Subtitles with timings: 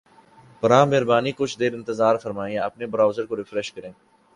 [0.63, 3.91] براہ مہربانی کچھ دیر انتظار فرمائیں یا اپنے براؤزر کو ریفریش کریں